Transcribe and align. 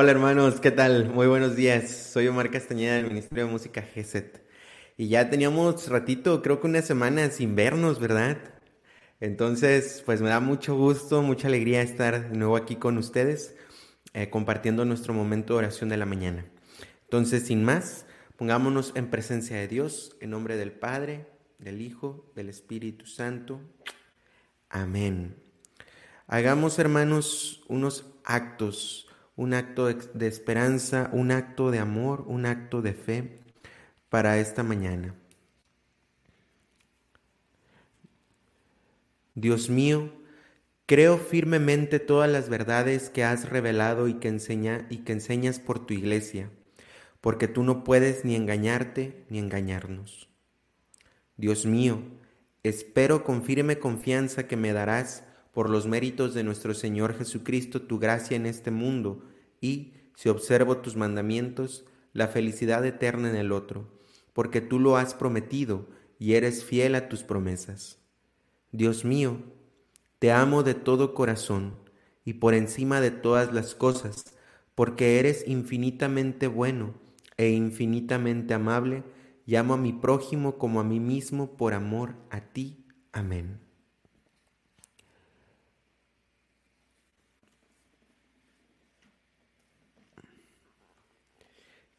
Hola 0.00 0.12
hermanos, 0.12 0.60
¿qué 0.60 0.70
tal? 0.70 1.08
Muy 1.08 1.26
buenos 1.26 1.56
días. 1.56 1.90
Soy 1.90 2.28
Omar 2.28 2.52
Castañeda 2.52 2.94
del 2.94 3.08
Ministerio 3.08 3.46
de 3.46 3.50
Música 3.50 3.82
GESET. 3.82 4.46
Y 4.96 5.08
ya 5.08 5.28
teníamos 5.28 5.88
ratito, 5.88 6.40
creo 6.40 6.60
que 6.60 6.68
una 6.68 6.82
semana 6.82 7.28
sin 7.30 7.56
vernos, 7.56 7.98
¿verdad? 7.98 8.38
Entonces, 9.18 10.04
pues 10.06 10.20
me 10.20 10.28
da 10.28 10.38
mucho 10.38 10.76
gusto, 10.76 11.20
mucha 11.22 11.48
alegría 11.48 11.82
estar 11.82 12.30
de 12.30 12.38
nuevo 12.38 12.56
aquí 12.56 12.76
con 12.76 12.96
ustedes, 12.96 13.56
eh, 14.12 14.30
compartiendo 14.30 14.84
nuestro 14.84 15.14
momento 15.14 15.54
de 15.54 15.58
oración 15.58 15.88
de 15.88 15.96
la 15.96 16.06
mañana. 16.06 16.46
Entonces, 17.02 17.48
sin 17.48 17.64
más, 17.64 18.06
pongámonos 18.36 18.92
en 18.94 19.10
presencia 19.10 19.56
de 19.56 19.66
Dios, 19.66 20.16
en 20.20 20.30
nombre 20.30 20.56
del 20.56 20.70
Padre, 20.70 21.26
del 21.58 21.82
Hijo, 21.82 22.30
del 22.36 22.50
Espíritu 22.50 23.04
Santo. 23.06 23.60
Amén. 24.70 25.34
Hagamos, 26.28 26.78
hermanos, 26.78 27.64
unos 27.66 28.06
actos 28.22 29.07
un 29.38 29.54
acto 29.54 29.86
de 29.86 30.26
esperanza, 30.26 31.10
un 31.12 31.30
acto 31.30 31.70
de 31.70 31.78
amor, 31.78 32.24
un 32.26 32.44
acto 32.44 32.82
de 32.82 32.92
fe 32.92 33.38
para 34.08 34.40
esta 34.40 34.64
mañana. 34.64 35.14
Dios 39.36 39.70
mío, 39.70 40.10
creo 40.86 41.18
firmemente 41.18 42.00
todas 42.00 42.28
las 42.28 42.48
verdades 42.48 43.10
que 43.10 43.22
has 43.22 43.48
revelado 43.48 44.08
y 44.08 44.14
que, 44.14 44.26
enseña, 44.26 44.88
y 44.90 44.98
que 44.98 45.12
enseñas 45.12 45.60
por 45.60 45.86
tu 45.86 45.94
iglesia, 45.94 46.50
porque 47.20 47.46
tú 47.46 47.62
no 47.62 47.84
puedes 47.84 48.24
ni 48.24 48.34
engañarte 48.34 49.24
ni 49.30 49.38
engañarnos. 49.38 50.28
Dios 51.36 51.64
mío, 51.64 52.02
espero 52.64 53.22
con 53.22 53.44
firme 53.44 53.78
confianza 53.78 54.48
que 54.48 54.56
me 54.56 54.72
darás 54.72 55.22
por 55.58 55.70
los 55.70 55.88
méritos 55.88 56.34
de 56.34 56.44
nuestro 56.44 56.72
Señor 56.72 57.18
Jesucristo 57.18 57.82
tu 57.82 57.98
gracia 57.98 58.36
en 58.36 58.46
este 58.46 58.70
mundo 58.70 59.24
y, 59.60 59.92
si 60.14 60.28
observo 60.28 60.76
tus 60.76 60.94
mandamientos, 60.94 61.84
la 62.12 62.28
felicidad 62.28 62.86
eterna 62.86 63.28
en 63.28 63.34
el 63.34 63.50
otro, 63.50 63.88
porque 64.34 64.60
tú 64.60 64.78
lo 64.78 64.96
has 64.96 65.14
prometido 65.14 65.88
y 66.16 66.34
eres 66.34 66.62
fiel 66.62 66.94
a 66.94 67.08
tus 67.08 67.24
promesas. 67.24 67.98
Dios 68.70 69.04
mío, 69.04 69.38
te 70.20 70.30
amo 70.30 70.62
de 70.62 70.74
todo 70.74 71.12
corazón 71.12 71.74
y 72.24 72.34
por 72.34 72.54
encima 72.54 73.00
de 73.00 73.10
todas 73.10 73.52
las 73.52 73.74
cosas, 73.74 74.26
porque 74.76 75.18
eres 75.18 75.42
infinitamente 75.48 76.46
bueno 76.46 76.94
e 77.36 77.50
infinitamente 77.50 78.54
amable, 78.54 79.02
llamo 79.44 79.74
a 79.74 79.76
mi 79.76 79.92
prójimo 79.92 80.56
como 80.56 80.78
a 80.78 80.84
mí 80.84 81.00
mismo 81.00 81.56
por 81.56 81.74
amor 81.74 82.14
a 82.30 82.42
ti. 82.42 82.86
Amén. 83.10 83.67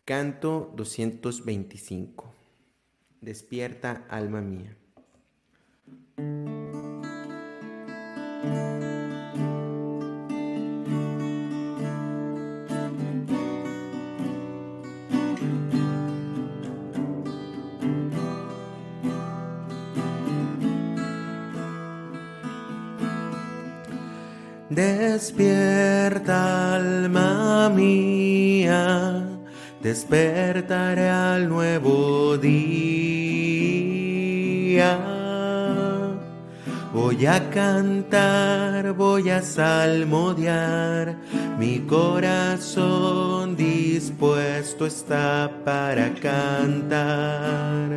Canto 0.09 0.73
225. 0.75 2.33
Despierta, 3.21 4.07
alma 4.09 4.41
mía. 4.41 4.75
Despierta, 24.71 26.77
alma 26.77 27.69
mía 27.69 29.18
despertaré 29.81 31.09
al 31.09 31.49
nuevo 31.49 32.37
día. 32.37 33.79
Voy 36.93 37.25
a 37.25 37.49
cantar, 37.49 38.93
voy 38.93 39.29
a 39.29 39.41
salmodiar, 39.41 41.15
mi 41.57 41.79
corazón 41.79 43.55
dispuesto 43.55 44.85
está 44.85 45.49
para 45.63 46.13
cantar. 46.15 47.89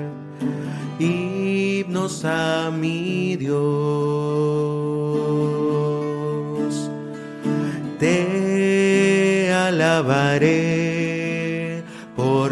Himnos 0.98 2.24
a 2.24 2.70
mi 2.70 3.36
Dios, 3.36 3.58
te 7.98 9.52
alabaré 9.52 10.81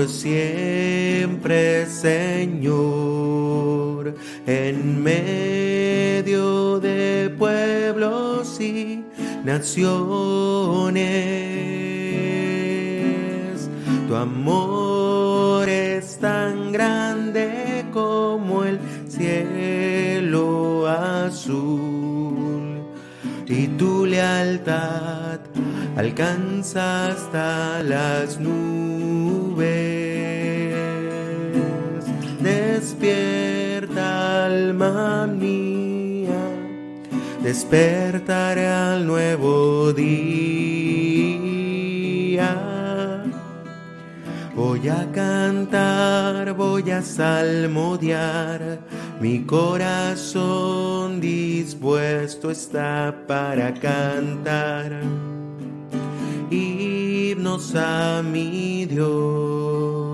siempre, 0.09 1.87
Señor, 1.87 2.81
en 4.47 5.03
medio 5.03 6.81
de 6.81 7.35
pueblos 7.39 8.61
y 8.61 9.05
naciones. 9.45 9.91
Tu 14.09 14.15
amor 14.17 15.69
es 15.69 16.19
tan 16.19 16.73
grande 16.73 17.85
como 17.93 18.65
el 18.65 18.79
cielo 19.09 20.89
azul 20.89 22.81
y 23.47 23.67
tu 23.69 24.07
lealtad 24.07 25.41
alcanza 25.97 27.09
hasta 27.09 27.83
las 27.83 28.39
nubes. 28.39 29.90
Despierta 32.81 34.47
alma 34.47 35.27
mía, 35.27 36.41
despertaré 37.43 38.67
al 38.67 39.07
nuevo 39.07 39.93
día. 39.93 40.09
Voy 44.57 44.89
a 44.89 45.07
cantar, 45.13 46.55
voy 46.55 46.91
a 46.91 47.03
salmodiar, 47.03 48.79
mi 49.21 49.45
corazón 49.45 51.21
dispuesto 51.21 52.51
está 52.51 53.15
para 53.29 53.75
cantar 53.75 55.03
himnos 56.51 57.75
a 57.77 58.23
mi 58.23 58.87
Dios. 58.87 60.10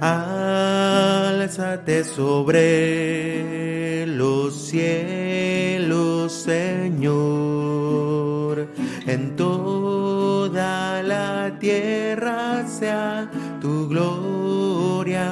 Álzate 0.00 1.94
sobre 2.04 3.36
los 4.06 4.54
cielos, 4.54 6.32
Señor, 6.32 7.08
en 9.06 9.36
toda 9.36 11.02
la 11.02 11.58
tierra 11.58 12.66
sea 12.68 13.30
tu 13.62 13.88
gloria. 13.88 15.30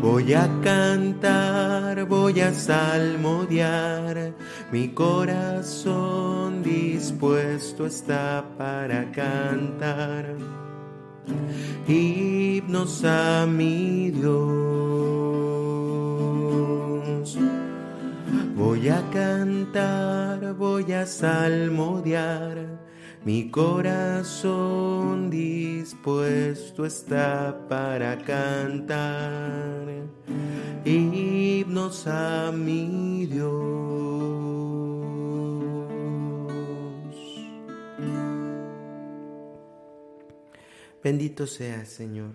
Voy 0.00 0.34
a 0.34 0.48
cantar, 0.62 2.04
voy 2.06 2.40
a 2.40 2.52
salmodiar, 2.52 4.32
mi 4.72 4.88
corazón 4.88 6.62
dispuesto 6.62 7.86
está 7.86 8.44
para 8.56 9.10
cantar. 9.12 10.36
Himnos 11.86 13.04
a 13.04 13.46
mi 13.46 14.10
Dios. 14.10 14.58
Voy 18.56 18.88
a 18.88 19.02
cantar, 19.10 20.54
voy 20.54 20.92
a 20.92 21.06
salmodiar, 21.06 22.58
mi 23.24 23.50
corazón 23.50 25.30
dispuesto 25.30 26.86
está 26.86 27.66
para 27.68 28.18
cantar 28.18 29.86
himnos 30.84 32.06
a 32.06 32.52
mi 32.52 33.26
Dios. 33.26 34.08
Bendito 41.02 41.46
seas, 41.46 41.88
Señor. 41.88 42.32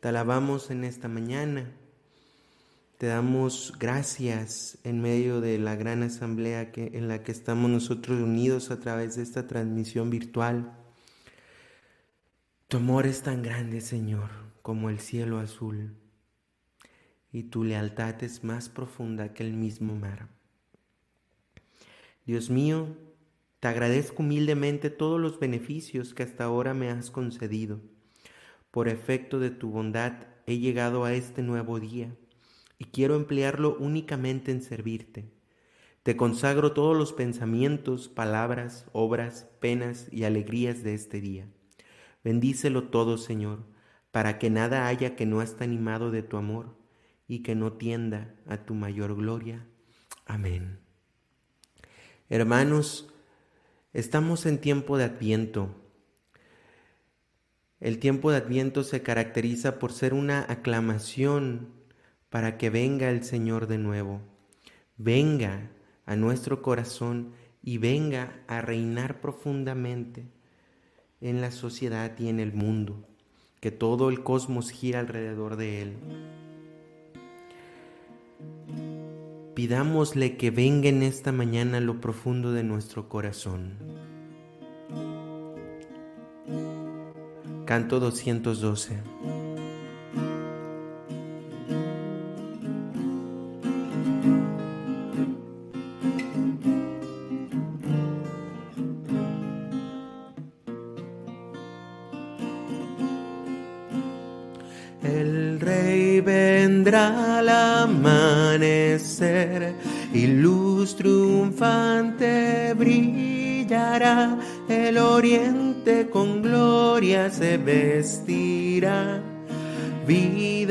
Te 0.00 0.08
alabamos 0.08 0.70
en 0.70 0.84
esta 0.84 1.08
mañana 1.08 1.72
te 2.98 3.08
damos 3.08 3.74
gracias 3.78 4.78
en 4.82 5.02
medio 5.02 5.42
de 5.42 5.58
la 5.58 5.76
gran 5.76 6.02
asamblea 6.02 6.72
que, 6.72 6.92
en 6.94 7.08
la 7.08 7.22
que 7.22 7.30
estamos 7.30 7.70
nosotros 7.70 8.20
unidos 8.20 8.70
a 8.70 8.80
través 8.80 9.16
de 9.16 9.22
esta 9.22 9.46
transmisión 9.46 10.08
virtual. 10.08 10.72
Tu 12.68 12.78
amor 12.78 13.06
es 13.06 13.22
tan 13.22 13.42
grande, 13.42 13.82
Señor, 13.82 14.30
como 14.62 14.88
el 14.88 14.98
cielo 14.98 15.38
azul, 15.38 15.94
y 17.32 17.44
tu 17.44 17.64
lealtad 17.64 18.22
es 18.24 18.44
más 18.44 18.70
profunda 18.70 19.34
que 19.34 19.44
el 19.44 19.52
mismo 19.52 19.94
mar. 19.94 20.28
Dios 22.24 22.48
mío, 22.48 22.96
te 23.60 23.68
agradezco 23.68 24.22
humildemente 24.22 24.88
todos 24.88 25.20
los 25.20 25.38
beneficios 25.38 26.14
que 26.14 26.22
hasta 26.22 26.44
ahora 26.44 26.72
me 26.72 26.88
has 26.88 27.10
concedido. 27.10 27.78
Por 28.70 28.88
efecto 28.88 29.38
de 29.38 29.50
tu 29.50 29.70
bondad 29.70 30.14
he 30.46 30.58
llegado 30.58 31.04
a 31.04 31.12
este 31.12 31.42
nuevo 31.42 31.78
día 31.78 32.16
y 32.78 32.86
quiero 32.86 33.16
emplearlo 33.16 33.76
únicamente 33.78 34.50
en 34.50 34.62
servirte. 34.62 35.30
Te 36.02 36.16
consagro 36.16 36.72
todos 36.72 36.96
los 36.96 37.12
pensamientos, 37.12 38.08
palabras, 38.08 38.86
obras, 38.92 39.48
penas 39.60 40.08
y 40.12 40.24
alegrías 40.24 40.82
de 40.84 40.94
este 40.94 41.20
día. 41.20 41.48
Bendícelo 42.22 42.84
todo, 42.84 43.18
Señor, 43.18 43.64
para 44.12 44.38
que 44.38 44.50
nada 44.50 44.86
haya 44.86 45.16
que 45.16 45.26
no 45.26 45.42
esté 45.42 45.64
animado 45.64 46.10
de 46.10 46.22
tu 46.22 46.36
amor 46.36 46.76
y 47.26 47.42
que 47.42 47.54
no 47.54 47.72
tienda 47.72 48.34
a 48.46 48.58
tu 48.58 48.74
mayor 48.74 49.16
gloria. 49.16 49.66
Amén. 50.26 50.78
Hermanos, 52.28 53.12
estamos 53.92 54.46
en 54.46 54.58
tiempo 54.58 54.98
de 54.98 55.04
adviento. 55.04 55.74
El 57.80 57.98
tiempo 57.98 58.30
de 58.30 58.38
adviento 58.38 58.84
se 58.84 59.02
caracteriza 59.02 59.78
por 59.78 59.92
ser 59.92 60.14
una 60.14 60.46
aclamación 60.48 61.68
para 62.30 62.58
que 62.58 62.70
venga 62.70 63.10
el 63.10 63.24
Señor 63.24 63.66
de 63.66 63.78
nuevo, 63.78 64.20
venga 64.96 65.70
a 66.04 66.16
nuestro 66.16 66.62
corazón 66.62 67.32
y 67.62 67.78
venga 67.78 68.40
a 68.46 68.60
reinar 68.60 69.20
profundamente 69.20 70.26
en 71.20 71.40
la 71.40 71.50
sociedad 71.50 72.18
y 72.18 72.28
en 72.28 72.40
el 72.40 72.52
mundo, 72.52 73.06
que 73.60 73.70
todo 73.70 74.08
el 74.08 74.22
cosmos 74.22 74.70
gira 74.70 75.00
alrededor 75.00 75.56
de 75.56 75.82
Él. 75.82 75.96
Pidámosle 79.54 80.36
que 80.36 80.50
venga 80.50 80.88
en 80.88 81.02
esta 81.02 81.32
mañana 81.32 81.80
lo 81.80 82.00
profundo 82.00 82.52
de 82.52 82.62
nuestro 82.62 83.08
corazón. 83.08 83.78
Canto 87.64 87.98
212. 87.98 89.35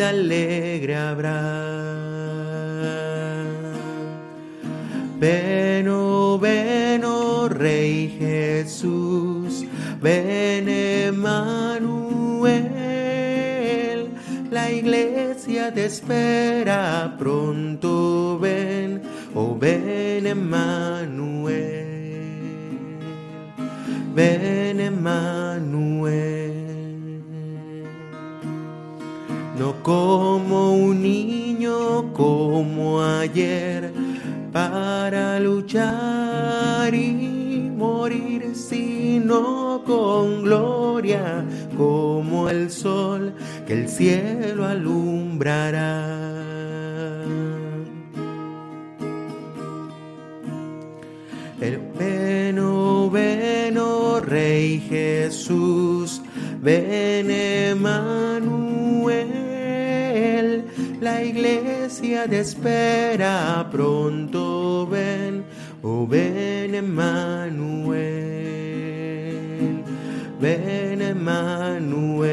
Vida 0.05 0.09
alegre 0.09 0.95
habrá. 0.95 1.41
Ven, 5.17 5.87
oh, 5.87 6.37
ven, 6.39 7.03
oh, 7.03 7.47
Rey 7.49 8.15
Jesús, 8.19 9.65
ven, 10.01 10.67
Emmanuel 10.69 12.05
la 14.51 14.71
iglesia 14.71 15.73
te 15.73 15.85
espera, 15.85 17.15
pronto 17.17 18.37
ven, 18.39 19.01
oh 19.33 19.57
ven 19.57 20.27
Emmanuel, 20.27 21.87
ven 24.13 24.79
Emmanuel. 24.79 26.34
Como 29.85 30.73
un 30.73 31.03
niño 31.03 32.11
como 32.11 33.03
ayer, 33.03 33.93
para 34.51 35.39
luchar 35.39 36.91
y 36.95 37.69
morir, 37.77 38.55
sino 38.55 39.83
con 39.85 40.41
gloria 40.41 41.45
como 41.77 42.49
el 42.49 42.71
sol 42.71 43.35
que 43.67 43.73
el 43.73 43.87
cielo 43.87 44.65
alumbrará. 44.65 46.01
El 51.61 51.79
veno, 51.99 53.11
veno, 53.11 54.19
Rey 54.19 54.79
Jesús, 54.89 56.23
ven 56.59 57.29
la 61.05 61.23
iglesia 61.23 62.27
te 62.27 62.39
espera, 62.39 63.67
pronto 63.71 64.87
ven, 64.87 65.45
oh 65.83 66.07
ven 66.07 66.73
Emanuel, 66.73 68.01
ven 70.41 71.03
Emanuel. 71.03 72.25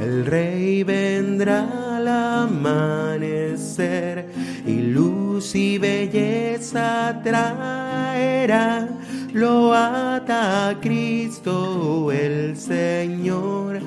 El 0.00 0.24
rey 0.24 0.84
vendrá 0.84 1.98
al 1.98 2.08
amanecer 2.08 4.24
y 4.66 4.80
luz 4.80 5.54
y 5.54 5.76
belleza 5.76 7.20
traerá. 7.22 8.88
Lo 9.34 9.74
ata 9.74 10.70
a 10.70 10.80
Cristo 10.80 12.10
el 12.10 12.56
Señor, 12.56 13.80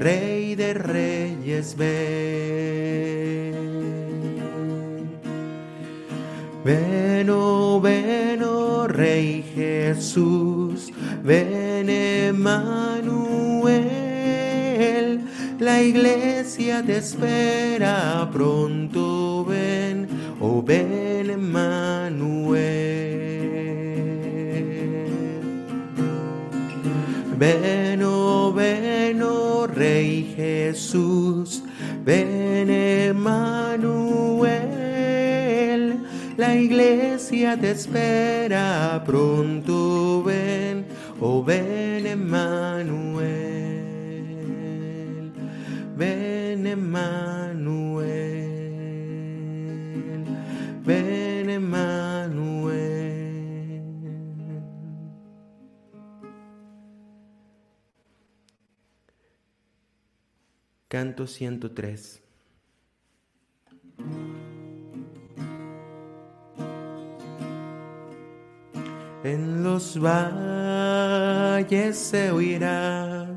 Rey 0.00 0.54
de 0.54 0.72
Reyes, 0.72 1.19
ven. 1.76 3.54
Ven, 6.64 7.30
oh, 7.30 7.80
ven, 7.80 8.42
oh, 8.42 8.86
Rey 8.86 9.42
Jesús, 9.54 10.90
ven, 11.22 11.88
Emmanuel 11.88 13.20
la 15.60 15.82
iglesia 15.82 16.82
te 16.82 16.96
espera, 16.96 18.28
pronto 18.32 19.44
ven, 19.44 20.08
oh 20.40 20.62
ven 20.62 21.28
Emmanuel. 21.28 22.58
Ven, 27.36 27.62
ven, 27.62 27.79
Rey 30.10 30.34
Jesús, 30.34 31.62
ven 32.04 32.68
Emmanuel. 32.68 33.90
La 36.36 36.56
iglesia 36.56 37.56
te 37.56 37.70
espera, 37.70 39.00
pronto 39.06 40.24
ven, 40.24 40.84
oh 41.20 41.44
ven 41.44 42.06
Emmanuel. 42.06 43.20
Ven 45.96 46.66
Emmanuel, 46.66 48.39
Canto 60.90 61.26
103. 61.28 62.20
En 69.22 69.62
los 69.62 69.96
valles 70.00 70.36
se 71.96 72.32
oirá 72.32 73.28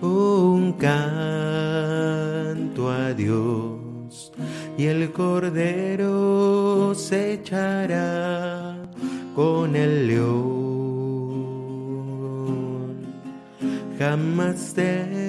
un 0.00 0.72
canto 0.72 2.10
a 2.90 3.12
Dios 3.12 4.32
y 4.78 4.86
el 4.86 5.12
cordero 5.12 6.94
se 6.94 7.34
echará 7.34 8.78
con 9.34 9.76
el 9.76 10.06
león. 10.06 10.62
Jamás 13.98 14.72
te 14.72 15.21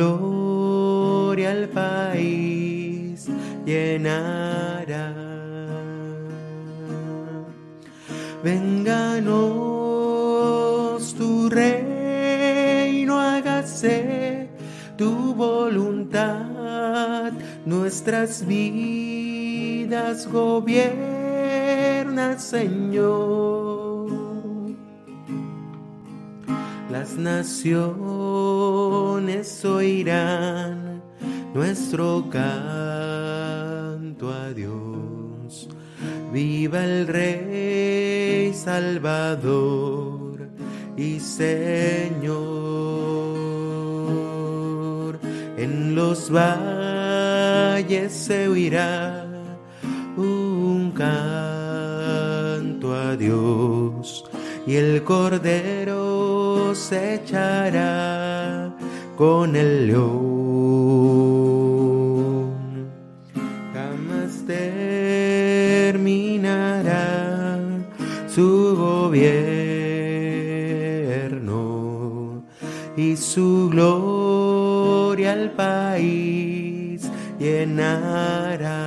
gloria 0.00 1.50
al 1.50 1.68
país 1.68 3.28
llenará. 3.66 5.12
Vénganos 8.42 9.34
tu 11.18 11.50
reino, 11.50 13.20
hágase 13.20 14.48
tu 14.96 15.34
voluntad, 15.34 17.32
nuestras 17.66 18.46
vidas 18.46 20.26
gobierna, 20.32 22.38
Señor. 22.38 24.08
Las 26.90 27.18
naciones 27.18 28.29
oirán 29.64 31.02
nuestro 31.54 32.28
canto 32.30 34.32
a 34.32 34.52
Dios. 34.52 35.68
Viva 36.32 36.84
el 36.84 37.06
Rey 37.06 38.52
Salvador 38.54 40.48
y 40.96 41.20
Señor. 41.20 42.40
En 45.56 45.94
los 45.94 46.30
valles 46.30 48.12
se 48.12 48.48
oirá 48.48 49.26
un 50.16 50.90
canto 50.92 52.94
a 52.94 53.16
Dios 53.16 54.24
y 54.66 54.76
el 54.76 55.04
Cordero 55.04 56.74
se 56.74 57.14
echará 57.14 58.19
con 59.20 59.54
el 59.54 59.88
león. 59.88 60.08
Jamás 63.74 64.46
terminará 64.46 65.98
su 68.26 68.74
gobierno 68.78 69.26
y 72.96 73.14
su 73.14 73.68
gloria 73.70 75.32
al 75.32 75.50
país 75.50 77.10
llenará. 77.38 78.80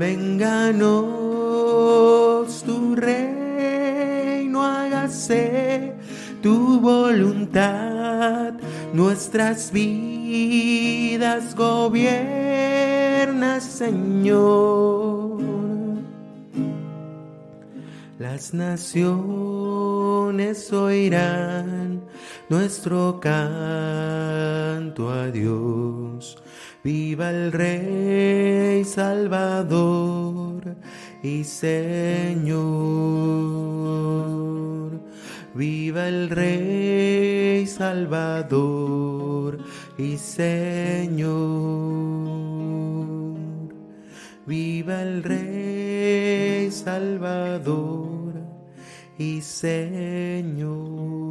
Vénganos 0.00 0.90
tu 2.66 2.96
reino, 2.96 4.64
hágase 4.64 5.89
tu 6.42 6.80
voluntad, 6.80 8.54
nuestras 8.92 9.70
vidas 9.72 11.54
gobierna, 11.54 13.60
Señor. 13.60 15.38
Las 18.18 18.52
naciones 18.52 18.90
oirán 20.72 22.02
nuestro 22.50 23.18
canto 23.20 25.10
a 25.10 25.28
Dios. 25.28 26.36
Viva 26.84 27.30
el 27.30 27.50
Rey 27.52 28.84
Salvador 28.84 30.76
y 31.22 31.44
Señor. 31.44 32.50
Viva 35.54 36.06
el 36.08 36.30
Rey 36.30 37.66
Salvador 37.66 39.58
y 39.98 40.16
Señor. 40.16 41.30
Viva 44.46 45.02
el 45.02 45.22
Rey 45.24 46.70
Salvador 46.70 48.34
y 49.18 49.40
Señor. 49.40 51.29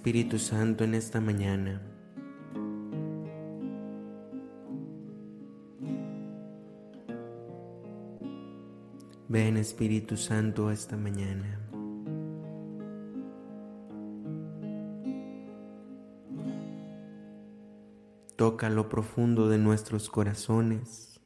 Espíritu 0.00 0.38
Santo 0.38 0.82
en 0.82 0.94
esta 0.94 1.20
mañana. 1.20 1.82
Ven 9.28 9.58
Espíritu 9.58 10.16
Santo 10.16 10.70
esta 10.70 10.96
mañana. 10.96 11.60
Toca 18.36 18.70
lo 18.70 18.88
profundo 18.88 19.50
de 19.50 19.58
nuestros 19.58 20.08
corazones, 20.08 21.20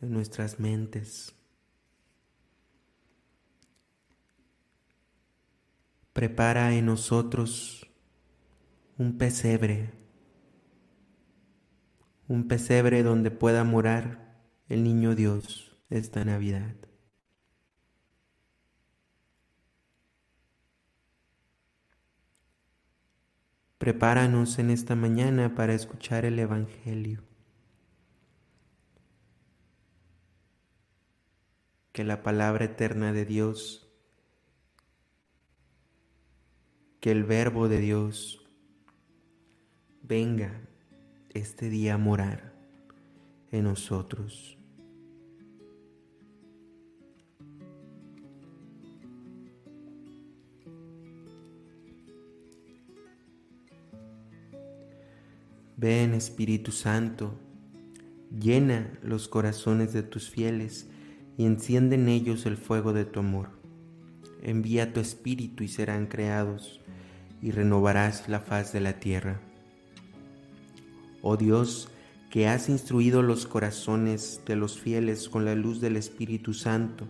de 0.00 0.08
nuestras 0.08 0.58
mentes. 0.58 1.35
Prepara 6.16 6.72
en 6.72 6.86
nosotros 6.86 7.86
un 8.96 9.18
pesebre, 9.18 9.92
un 12.26 12.48
pesebre 12.48 13.02
donde 13.02 13.30
pueda 13.30 13.64
morar 13.64 14.40
el 14.70 14.82
niño 14.82 15.14
Dios 15.14 15.76
esta 15.90 16.24
Navidad. 16.24 16.74
Prepáranos 23.76 24.58
en 24.58 24.70
esta 24.70 24.96
mañana 24.96 25.54
para 25.54 25.74
escuchar 25.74 26.24
el 26.24 26.38
Evangelio. 26.38 27.24
Que 31.92 32.04
la 32.04 32.22
palabra 32.22 32.64
eterna 32.64 33.12
de 33.12 33.26
Dios 33.26 33.85
que 37.06 37.12
el 37.12 37.22
verbo 37.22 37.68
de 37.68 37.78
Dios 37.78 38.44
venga 40.02 40.60
este 41.34 41.70
día 41.70 41.94
a 41.94 41.98
morar 41.98 42.52
en 43.52 43.62
nosotros. 43.62 44.58
Ven 55.76 56.12
Espíritu 56.12 56.72
Santo, 56.72 57.38
llena 58.36 58.98
los 59.04 59.28
corazones 59.28 59.92
de 59.92 60.02
tus 60.02 60.28
fieles 60.28 60.90
y 61.38 61.46
enciende 61.46 61.94
en 61.94 62.08
ellos 62.08 62.46
el 62.46 62.56
fuego 62.56 62.92
de 62.92 63.04
tu 63.04 63.20
amor. 63.20 63.50
Envía 64.42 64.92
tu 64.92 64.98
Espíritu 64.98 65.62
y 65.62 65.68
serán 65.68 66.06
creados 66.06 66.80
y 67.42 67.50
renovarás 67.50 68.28
la 68.28 68.40
faz 68.40 68.72
de 68.72 68.80
la 68.80 68.94
tierra. 68.94 69.40
Oh 71.22 71.36
Dios, 71.36 71.88
que 72.30 72.48
has 72.48 72.68
instruido 72.68 73.22
los 73.22 73.46
corazones 73.46 74.40
de 74.46 74.56
los 74.56 74.78
fieles 74.78 75.28
con 75.28 75.44
la 75.44 75.54
luz 75.54 75.80
del 75.80 75.96
Espíritu 75.96 76.54
Santo, 76.54 77.06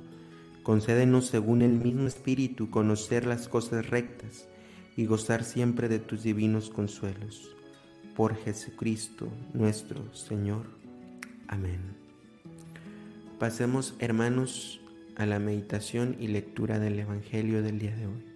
concédenos 0.63 1.27
según 1.27 1.63
el 1.63 1.73
mismo 1.73 2.07
Espíritu 2.07 2.71
conocer 2.71 3.27
las 3.27 3.49
cosas 3.49 3.89
rectas 3.89 4.49
y 4.97 5.07
gozar 5.07 5.45
siempre 5.45 5.89
de 5.89 5.99
tus 5.99 6.23
divinos 6.23 6.71
consuelos. 6.71 7.55
Por 8.15 8.37
Jesucristo 8.37 9.29
nuestro 9.53 10.15
Señor. 10.15 10.67
Amén. 11.49 11.81
Pasemos, 13.39 13.95
hermanos, 13.99 14.81
a 15.17 15.27
la 15.27 15.39
meditación 15.39 16.17
y 16.19 16.29
lectura 16.29 16.79
del 16.79 16.99
Evangelio 16.99 17.63
del 17.63 17.79
día 17.79 17.95
de 17.95 18.07
hoy. 18.07 18.36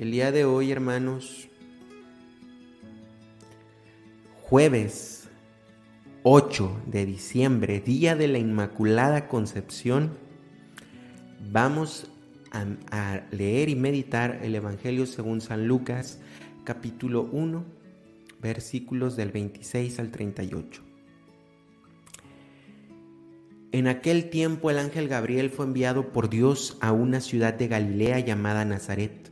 El 0.00 0.12
día 0.12 0.32
de 0.32 0.46
hoy, 0.46 0.72
hermanos, 0.72 1.50
jueves 4.40 5.28
8 6.22 6.84
de 6.86 7.04
diciembre, 7.04 7.80
día 7.80 8.16
de 8.16 8.26
la 8.26 8.38
Inmaculada 8.38 9.28
Concepción, 9.28 10.16
vamos 11.52 12.10
a, 12.50 13.20
leer 13.30 13.68
y 13.68 13.76
meditar 13.76 14.40
el 14.42 14.54
Evangelio 14.54 15.04
según 15.04 15.42
San 15.42 15.68
Lucas, 15.68 16.18
capítulo 16.64 17.28
1, 17.30 17.62
versículos 18.40 19.16
del 19.16 19.32
26 19.32 19.98
al 19.98 20.10
38. 20.10 20.82
En 23.72 23.86
aquel 23.86 24.30
tiempo 24.30 24.70
el 24.70 24.78
ángel 24.78 25.08
Gabriel 25.08 25.50
fue 25.50 25.66
enviado 25.66 26.10
por 26.10 26.30
Dios 26.30 26.78
a 26.80 26.90
una 26.90 27.20
ciudad 27.20 27.52
de 27.52 27.68
Galilea 27.68 28.20
llamada 28.20 28.64
Nazaret 28.64 29.30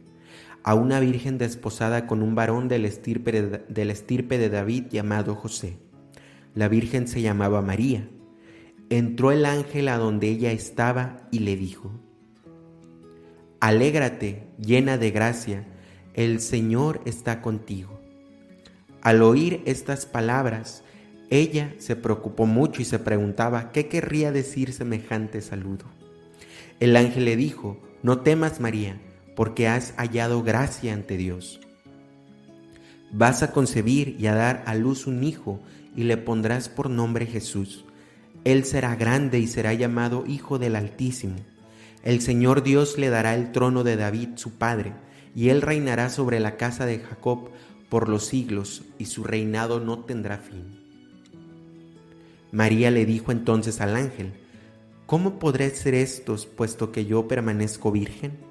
a 0.62 0.74
una 0.74 1.00
virgen 1.00 1.38
desposada 1.38 2.06
con 2.06 2.22
un 2.22 2.34
varón 2.34 2.68
del 2.68 2.84
estirpe 2.84 3.64
de, 3.68 3.90
estirpe 3.90 4.38
de 4.38 4.50
David 4.50 4.84
llamado 4.90 5.34
José. 5.34 5.78
La 6.54 6.68
virgen 6.68 7.08
se 7.08 7.22
llamaba 7.22 7.62
María. 7.62 8.08
Entró 8.90 9.32
el 9.32 9.44
ángel 9.44 9.88
a 9.88 9.98
donde 9.98 10.28
ella 10.28 10.52
estaba 10.52 11.28
y 11.30 11.40
le 11.40 11.56
dijo, 11.56 11.90
Alégrate, 13.60 14.46
llena 14.58 14.98
de 14.98 15.10
gracia, 15.10 15.66
el 16.14 16.40
Señor 16.40 17.00
está 17.04 17.42
contigo. 17.42 18.00
Al 19.02 19.22
oír 19.22 19.62
estas 19.64 20.06
palabras, 20.06 20.84
ella 21.30 21.74
se 21.78 21.96
preocupó 21.96 22.46
mucho 22.46 22.82
y 22.82 22.84
se 22.84 22.98
preguntaba 22.98 23.70
qué 23.72 23.88
querría 23.88 24.32
decir 24.32 24.72
semejante 24.72 25.40
saludo. 25.42 25.84
El 26.80 26.96
ángel 26.96 27.24
le 27.24 27.36
dijo, 27.36 27.78
No 28.02 28.20
temas, 28.20 28.60
María, 28.60 29.00
porque 29.38 29.68
has 29.68 29.94
hallado 29.96 30.42
gracia 30.42 30.92
ante 30.92 31.16
Dios. 31.16 31.60
Vas 33.12 33.44
a 33.44 33.52
concebir 33.52 34.16
y 34.18 34.26
a 34.26 34.34
dar 34.34 34.64
a 34.66 34.74
luz 34.74 35.06
un 35.06 35.22
hijo 35.22 35.60
y 35.94 36.02
le 36.02 36.16
pondrás 36.16 36.68
por 36.68 36.90
nombre 36.90 37.24
Jesús. 37.24 37.84
Él 38.42 38.64
será 38.64 38.96
grande 38.96 39.38
y 39.38 39.46
será 39.46 39.74
llamado 39.74 40.24
Hijo 40.26 40.58
del 40.58 40.74
Altísimo. 40.74 41.36
El 42.02 42.20
Señor 42.20 42.64
Dios 42.64 42.98
le 42.98 43.10
dará 43.10 43.36
el 43.36 43.52
trono 43.52 43.84
de 43.84 43.94
David, 43.94 44.30
su 44.34 44.58
padre, 44.58 44.92
y 45.36 45.50
él 45.50 45.62
reinará 45.62 46.08
sobre 46.08 46.40
la 46.40 46.56
casa 46.56 46.84
de 46.84 46.98
Jacob 46.98 47.50
por 47.88 48.08
los 48.08 48.24
siglos, 48.24 48.82
y 48.98 49.04
su 49.04 49.22
reinado 49.22 49.78
no 49.78 50.00
tendrá 50.00 50.38
fin. 50.38 50.80
María 52.50 52.90
le 52.90 53.06
dijo 53.06 53.30
entonces 53.30 53.80
al 53.80 53.94
ángel, 53.94 54.32
¿Cómo 55.06 55.38
podré 55.38 55.70
ser 55.70 55.94
estos 55.94 56.44
puesto 56.44 56.90
que 56.90 57.06
yo 57.06 57.28
permanezco 57.28 57.92
virgen? 57.92 58.47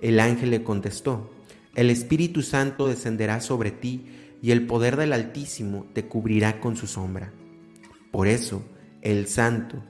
El 0.00 0.20
ángel 0.20 0.50
le 0.50 0.62
contestó, 0.62 1.30
el 1.74 1.90
Espíritu 1.90 2.42
Santo 2.42 2.88
descenderá 2.88 3.40
sobre 3.40 3.70
ti 3.70 4.06
y 4.42 4.50
el 4.50 4.66
poder 4.66 4.96
del 4.96 5.12
Altísimo 5.12 5.86
te 5.92 6.06
cubrirá 6.06 6.60
con 6.60 6.76
su 6.76 6.86
sombra. 6.86 7.32
Por 8.10 8.28
eso, 8.28 8.62
el 9.02 9.26
Santo 9.26 9.82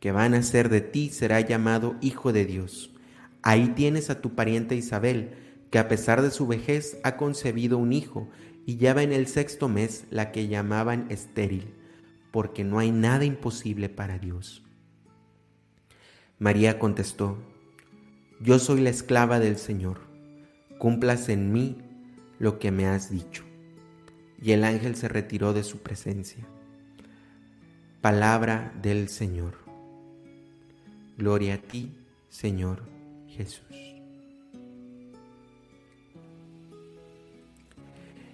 que 0.00 0.12
va 0.12 0.24
a 0.24 0.28
nacer 0.28 0.68
de 0.68 0.80
ti 0.80 1.08
será 1.08 1.40
llamado 1.40 1.96
Hijo 2.00 2.32
de 2.32 2.44
Dios. 2.44 2.92
Ahí 3.42 3.68
tienes 3.68 4.10
a 4.10 4.20
tu 4.20 4.34
pariente 4.34 4.76
Isabel, 4.76 5.32
que 5.70 5.78
a 5.78 5.88
pesar 5.88 6.22
de 6.22 6.30
su 6.30 6.46
vejez 6.46 6.98
ha 7.02 7.16
concebido 7.16 7.78
un 7.78 7.92
hijo 7.92 8.28
y 8.66 8.76
ya 8.76 8.94
va 8.94 9.02
en 9.02 9.12
el 9.12 9.26
sexto 9.26 9.68
mes 9.68 10.04
la 10.10 10.32
que 10.32 10.48
llamaban 10.48 11.06
estéril, 11.10 11.74
porque 12.30 12.64
no 12.64 12.78
hay 12.78 12.92
nada 12.92 13.24
imposible 13.24 13.88
para 13.88 14.18
Dios. 14.18 14.62
María 16.38 16.78
contestó, 16.78 17.38
yo 18.40 18.58
soy 18.58 18.80
la 18.80 18.90
esclava 18.90 19.40
del 19.40 19.56
Señor, 19.56 20.00
cumplas 20.78 21.28
en 21.28 21.52
mí 21.52 21.76
lo 22.38 22.58
que 22.58 22.70
me 22.70 22.86
has 22.86 23.10
dicho. 23.10 23.44
Y 24.40 24.52
el 24.52 24.64
ángel 24.64 24.96
se 24.96 25.08
retiró 25.08 25.52
de 25.52 25.64
su 25.64 25.78
presencia. 25.78 26.46
Palabra 28.02 28.72
del 28.82 29.08
Señor. 29.08 29.54
Gloria 31.16 31.54
a 31.54 31.58
ti, 31.58 31.96
Señor 32.28 32.82
Jesús. 33.28 33.64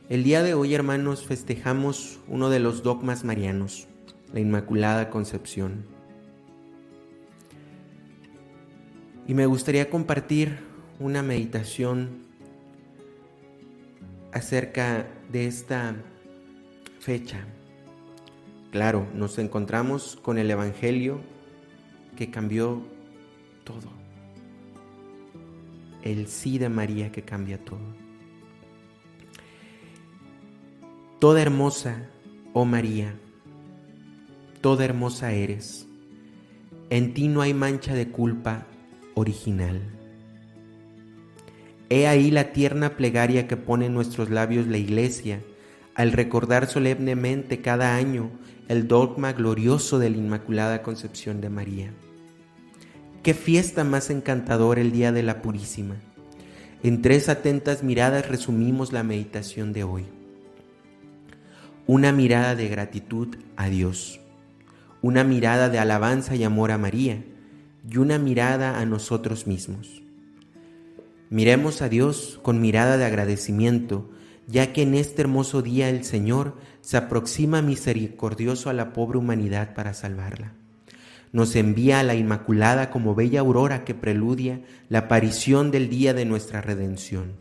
El 0.08 0.24
día 0.24 0.42
de 0.42 0.54
hoy, 0.54 0.74
hermanos, 0.74 1.24
festejamos 1.24 2.18
uno 2.28 2.50
de 2.50 2.58
los 2.58 2.82
dogmas 2.82 3.24
marianos, 3.24 3.86
la 4.34 4.40
Inmaculada 4.40 5.08
Concepción. 5.08 5.86
Y 9.32 9.34
me 9.34 9.46
gustaría 9.46 9.88
compartir 9.88 10.58
una 11.00 11.22
meditación 11.22 12.26
acerca 14.30 15.06
de 15.32 15.46
esta 15.46 15.96
fecha. 17.00 17.46
Claro, 18.72 19.06
nos 19.14 19.38
encontramos 19.38 20.16
con 20.20 20.36
el 20.36 20.50
Evangelio 20.50 21.22
que 22.14 22.30
cambió 22.30 22.82
todo. 23.64 23.90
El 26.02 26.26
sí 26.26 26.58
de 26.58 26.68
María 26.68 27.10
que 27.10 27.22
cambia 27.22 27.56
todo. 27.56 27.80
Toda 31.20 31.40
hermosa, 31.40 32.10
oh 32.52 32.66
María, 32.66 33.14
toda 34.60 34.84
hermosa 34.84 35.32
eres. 35.32 35.86
En 36.90 37.14
ti 37.14 37.28
no 37.28 37.40
hay 37.40 37.54
mancha 37.54 37.94
de 37.94 38.10
culpa 38.10 38.66
original. 39.14 39.80
He 41.88 42.06
ahí 42.06 42.30
la 42.30 42.52
tierna 42.52 42.96
plegaria 42.96 43.46
que 43.46 43.56
pone 43.56 43.86
en 43.86 43.94
nuestros 43.94 44.30
labios 44.30 44.66
la 44.66 44.78
Iglesia 44.78 45.40
al 45.94 46.12
recordar 46.12 46.66
solemnemente 46.66 47.60
cada 47.60 47.96
año 47.96 48.30
el 48.68 48.88
dogma 48.88 49.32
glorioso 49.32 49.98
de 49.98 50.10
la 50.10 50.16
Inmaculada 50.16 50.82
Concepción 50.82 51.40
de 51.40 51.50
María. 51.50 51.92
Qué 53.22 53.34
fiesta 53.34 53.84
más 53.84 54.10
encantadora 54.10 54.80
el 54.80 54.90
Día 54.90 55.12
de 55.12 55.22
la 55.22 55.42
Purísima. 55.42 55.96
En 56.82 57.02
tres 57.02 57.28
atentas 57.28 57.82
miradas 57.82 58.28
resumimos 58.28 58.92
la 58.92 59.02
meditación 59.02 59.72
de 59.72 59.84
hoy. 59.84 60.06
Una 61.86 62.10
mirada 62.10 62.56
de 62.56 62.68
gratitud 62.68 63.36
a 63.56 63.68
Dios, 63.68 64.20
una 65.02 65.24
mirada 65.24 65.68
de 65.68 65.78
alabanza 65.78 66.34
y 66.34 66.44
amor 66.44 66.70
a 66.72 66.78
María, 66.78 67.22
y 67.88 67.98
una 67.98 68.18
mirada 68.18 68.78
a 68.78 68.86
nosotros 68.86 69.46
mismos. 69.46 70.02
Miremos 71.30 71.82
a 71.82 71.88
Dios 71.88 72.38
con 72.42 72.60
mirada 72.60 72.96
de 72.96 73.04
agradecimiento, 73.04 74.10
ya 74.46 74.72
que 74.72 74.82
en 74.82 74.94
este 74.94 75.22
hermoso 75.22 75.62
día 75.62 75.88
el 75.88 76.04
Señor 76.04 76.56
se 76.82 76.96
aproxima 76.96 77.62
misericordioso 77.62 78.68
a 78.68 78.74
la 78.74 78.92
pobre 78.92 79.18
humanidad 79.18 79.74
para 79.74 79.94
salvarla. 79.94 80.52
Nos 81.32 81.56
envía 81.56 82.00
a 82.00 82.02
la 82.02 82.14
Inmaculada 82.14 82.90
como 82.90 83.14
bella 83.14 83.40
aurora 83.40 83.84
que 83.84 83.94
preludia 83.94 84.60
la 84.90 84.98
aparición 84.98 85.70
del 85.70 85.88
día 85.88 86.12
de 86.12 86.26
nuestra 86.26 86.60
redención. 86.60 87.32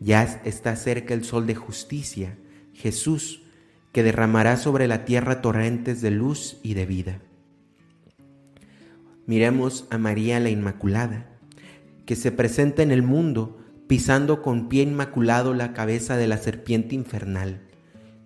Ya 0.00 0.42
está 0.44 0.76
cerca 0.76 1.14
el 1.14 1.24
sol 1.24 1.46
de 1.46 1.54
justicia, 1.54 2.36
Jesús, 2.74 3.42
que 3.92 4.02
derramará 4.02 4.56
sobre 4.56 4.86
la 4.88 5.04
tierra 5.04 5.40
torrentes 5.40 6.02
de 6.02 6.10
luz 6.10 6.58
y 6.62 6.74
de 6.74 6.86
vida. 6.86 7.20
Miremos 9.30 9.86
a 9.90 9.98
María 9.98 10.40
la 10.40 10.50
Inmaculada, 10.50 11.24
que 12.04 12.16
se 12.16 12.32
presenta 12.32 12.82
en 12.82 12.90
el 12.90 13.04
mundo 13.04 13.60
pisando 13.86 14.42
con 14.42 14.68
pie 14.68 14.82
inmaculado 14.82 15.54
la 15.54 15.72
cabeza 15.72 16.16
de 16.16 16.26
la 16.26 16.36
serpiente 16.36 16.96
infernal, 16.96 17.60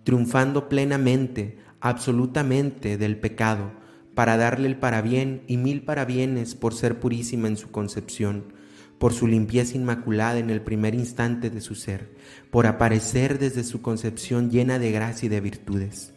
triunfando 0.04 0.70
plenamente, 0.70 1.58
absolutamente 1.80 2.96
del 2.96 3.18
pecado, 3.18 3.72
para 4.14 4.38
darle 4.38 4.66
el 4.66 4.78
parabién 4.78 5.42
y 5.46 5.58
mil 5.58 5.82
parabienes 5.82 6.54
por 6.54 6.72
ser 6.72 7.00
purísima 7.00 7.48
en 7.48 7.58
su 7.58 7.70
concepción, 7.70 8.54
por 8.98 9.12
su 9.12 9.26
limpieza 9.26 9.76
inmaculada 9.76 10.38
en 10.38 10.48
el 10.48 10.62
primer 10.62 10.94
instante 10.94 11.50
de 11.50 11.60
su 11.60 11.74
ser, 11.74 12.16
por 12.50 12.66
aparecer 12.66 13.38
desde 13.38 13.62
su 13.64 13.82
concepción 13.82 14.50
llena 14.50 14.78
de 14.78 14.90
gracia 14.90 15.26
y 15.26 15.28
de 15.28 15.42
virtudes. 15.42 16.14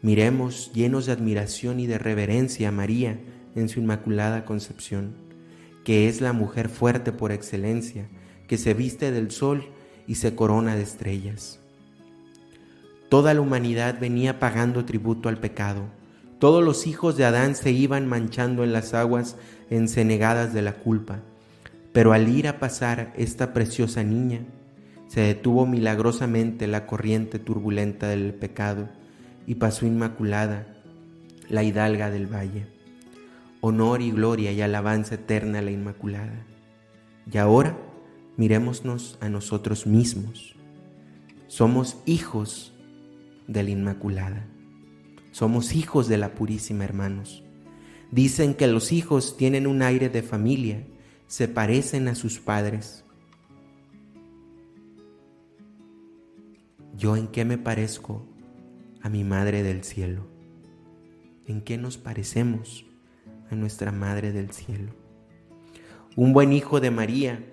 Miremos 0.00 0.70
llenos 0.72 1.06
de 1.06 1.12
admiración 1.12 1.80
y 1.80 1.88
de 1.88 1.98
reverencia 1.98 2.68
a 2.68 2.70
María, 2.70 3.18
en 3.58 3.68
su 3.68 3.80
inmaculada 3.80 4.44
concepción, 4.44 5.14
que 5.84 6.08
es 6.08 6.20
la 6.20 6.32
mujer 6.32 6.68
fuerte 6.68 7.12
por 7.12 7.32
excelencia, 7.32 8.08
que 8.46 8.58
se 8.58 8.74
viste 8.74 9.10
del 9.10 9.30
sol 9.30 9.68
y 10.06 10.16
se 10.16 10.34
corona 10.34 10.74
de 10.76 10.82
estrellas. 10.82 11.60
Toda 13.08 13.32
la 13.32 13.40
humanidad 13.40 13.98
venía 13.98 14.38
pagando 14.38 14.84
tributo 14.84 15.28
al 15.28 15.38
pecado. 15.38 15.84
Todos 16.38 16.62
los 16.62 16.86
hijos 16.86 17.16
de 17.16 17.24
Adán 17.24 17.54
se 17.54 17.70
iban 17.70 18.06
manchando 18.06 18.64
en 18.64 18.72
las 18.72 18.92
aguas 18.94 19.36
encenegadas 19.70 20.52
de 20.52 20.62
la 20.62 20.74
culpa. 20.74 21.20
Pero 21.92 22.12
al 22.12 22.28
ir 22.28 22.48
a 22.48 22.58
pasar 22.58 23.12
esta 23.16 23.54
preciosa 23.54 24.02
niña, 24.02 24.40
se 25.08 25.22
detuvo 25.22 25.66
milagrosamente 25.66 26.66
la 26.66 26.86
corriente 26.86 27.38
turbulenta 27.38 28.08
del 28.08 28.34
pecado 28.34 28.90
y 29.46 29.54
pasó 29.54 29.86
inmaculada 29.86 30.66
la 31.48 31.62
hidalga 31.62 32.10
del 32.10 32.26
valle. 32.26 32.77
Honor 33.60 34.02
y 34.02 34.10
gloria 34.12 34.52
y 34.52 34.60
alabanza 34.60 35.16
eterna 35.16 35.58
a 35.58 35.62
la 35.62 35.70
Inmaculada. 35.70 36.46
Y 37.30 37.38
ahora 37.38 37.76
mirémonos 38.36 39.18
a 39.20 39.28
nosotros 39.28 39.86
mismos. 39.86 40.54
Somos 41.48 41.98
hijos 42.06 42.72
de 43.48 43.64
la 43.64 43.70
Inmaculada. 43.70 44.46
Somos 45.32 45.74
hijos 45.74 46.08
de 46.08 46.18
la 46.18 46.34
Purísima, 46.34 46.84
hermanos. 46.84 47.42
Dicen 48.10 48.54
que 48.54 48.66
los 48.68 48.92
hijos 48.92 49.36
tienen 49.36 49.66
un 49.66 49.82
aire 49.82 50.08
de 50.08 50.22
familia, 50.22 50.86
se 51.26 51.48
parecen 51.48 52.08
a 52.08 52.14
sus 52.14 52.38
padres. 52.38 53.04
¿Yo 56.96 57.16
en 57.16 57.28
qué 57.28 57.44
me 57.44 57.58
parezco 57.58 58.24
a 59.02 59.08
mi 59.08 59.24
Madre 59.24 59.62
del 59.62 59.84
Cielo? 59.84 60.26
¿En 61.46 61.60
qué 61.60 61.76
nos 61.76 61.98
parecemos 61.98 62.87
a 63.50 63.54
nuestra 63.54 63.92
Madre 63.92 64.32
del 64.32 64.50
Cielo? 64.50 64.92
Un 66.16 66.32
buen 66.32 66.52
hijo 66.52 66.80
de 66.80 66.90
María 66.90 67.44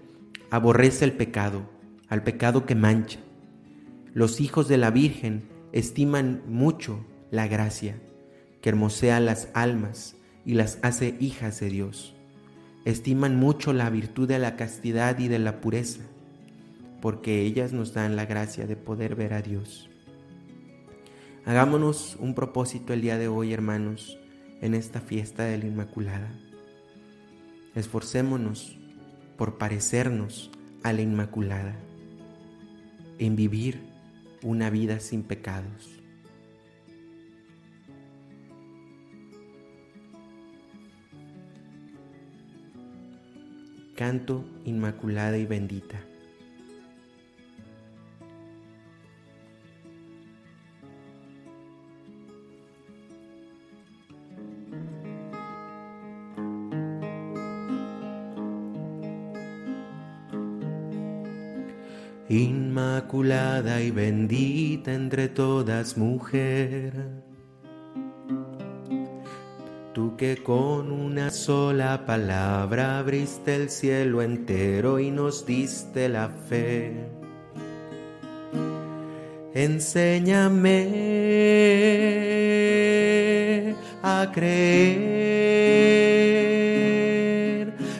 aborrece 0.49 1.05
el 1.05 1.13
pecado, 1.13 1.69
al 2.10 2.23
pecado 2.23 2.65
que 2.65 2.75
mancha. 2.75 3.19
Los 4.13 4.39
hijos 4.39 4.67
de 4.67 4.77
la 4.77 4.91
Virgen 4.91 5.49
estiman 5.71 6.41
mucho 6.47 7.05
la 7.31 7.47
gracia, 7.47 7.99
que 8.62 8.69
hermosea 8.69 9.19
las 9.19 9.49
almas 9.53 10.15
y 10.45 10.53
las 10.53 10.79
hace 10.81 11.15
hijas 11.19 11.60
de 11.60 11.69
Dios. 11.69 12.15
Estiman 12.86 13.36
mucho 13.36 13.73
la 13.73 13.89
virtud 13.89 14.27
de 14.27 14.39
la 14.39 14.55
castidad 14.55 15.19
y 15.19 15.27
de 15.27 15.39
la 15.39 15.60
pureza 15.60 16.01
porque 17.05 17.41
ellas 17.41 17.71
nos 17.71 17.93
dan 17.93 18.15
la 18.15 18.25
gracia 18.25 18.65
de 18.65 18.75
poder 18.75 19.13
ver 19.13 19.36
a 19.36 19.43
Dios. 19.43 19.91
Hagámonos 21.45 22.17
un 22.19 22.34
propósito 22.34 22.93
el 22.93 23.01
día 23.01 23.19
de 23.19 23.27
hoy, 23.27 23.53
hermanos, 23.53 24.17
en 24.61 24.73
esta 24.73 25.01
fiesta 25.01 25.43
de 25.43 25.57
la 25.57 25.65
Inmaculada. 25.65 26.31
Esforcémonos 27.75 28.77
por 29.37 29.57
parecernos 29.57 30.51
a 30.83 30.93
la 30.93 31.01
Inmaculada, 31.01 31.75
en 33.19 33.35
vivir 33.35 33.81
una 34.41 34.69
vida 34.69 34.99
sin 34.99 35.23
pecados. 35.23 36.01
Canto 43.95 44.45
Inmaculada 44.65 45.37
y 45.37 45.45
bendita. 45.45 45.99
Bendita 63.95 64.93
entre 64.93 65.29
todas 65.29 65.97
mujer, 65.97 66.91
tú 69.93 70.17
que 70.17 70.43
con 70.43 70.91
una 70.91 71.29
sola 71.29 72.05
palabra 72.05 72.99
abriste 72.99 73.55
el 73.55 73.69
cielo 73.69 74.21
entero 74.21 74.99
y 74.99 75.12
nos 75.12 75.45
diste 75.45 76.10
la 76.10 76.27
fe. 76.27 77.08
Enséñame 79.53 80.73
a 84.03 84.29
creer 84.34 85.05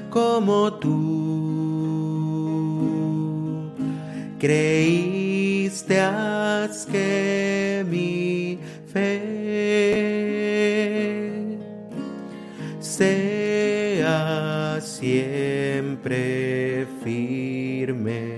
como 0.10 0.74
tú 0.74 1.05
sea 12.86 14.80
siempre 14.80 16.22
firme. 17.04 18.36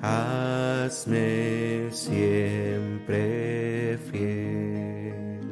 Hazme 0.00 1.90
siempre 1.90 3.28
fiel. 4.10 5.42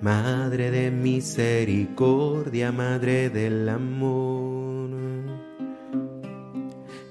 Madre 0.00 0.70
de 0.70 0.90
misericordia, 0.92 2.72
Madre 2.72 3.28
del 3.28 3.68
amor 3.68 4.49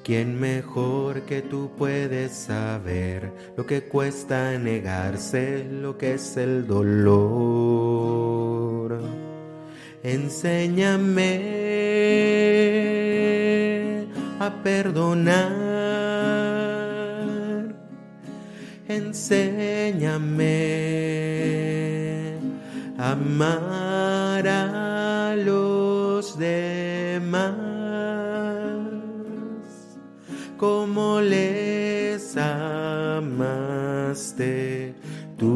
¿Quién 0.09 0.39
mejor 0.39 1.21
que 1.21 1.43
tú 1.43 1.69
puedes 1.77 2.31
saber 2.31 3.31
lo 3.55 3.67
que 3.67 3.83
cuesta 3.83 4.57
negarse, 4.57 5.63
lo 5.69 5.99
que 5.99 6.15
es 6.15 6.35
el 6.35 6.65
dolor? 6.65 7.39
Enséñame 10.01 11.27
a 14.39 14.49
perdonar. 14.63 15.45
Enséñame 18.87 20.39
a 22.97 23.11
amar 23.11 24.47
a 24.47 25.35
los 25.37 26.35
demás 26.39 27.58
tú, 35.37 35.55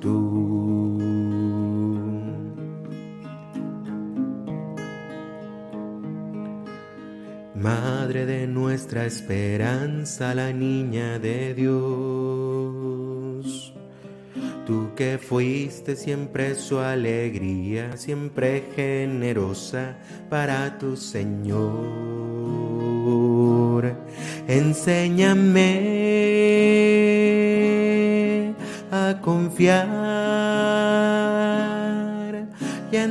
tú. 0.00 0.98
Madre 7.54 8.26
de 8.26 8.46
nuestra 8.46 9.06
esperanza, 9.06 10.34
la 10.34 10.52
niña 10.52 11.18
de 11.18 11.54
Dios 11.54 12.05
que 14.96 15.18
fuiste 15.18 15.94
siempre 15.94 16.54
su 16.54 16.78
alegría, 16.78 17.96
siempre 17.98 18.64
generosa 18.74 19.94
para 20.30 20.78
tu 20.78 20.96
Señor. 20.96 21.84
Enséñame 24.48 25.74
a 28.90 29.20
confiar 29.20 29.86
y 32.90 32.96
a 32.96 33.04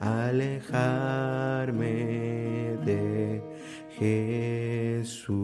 alejarme 0.00 1.86
de 2.84 3.42
Jesús. 3.98 5.40